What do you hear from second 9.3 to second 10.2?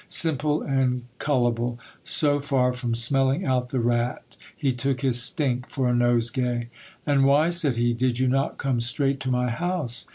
house